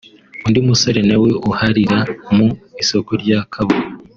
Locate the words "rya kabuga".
3.21-3.87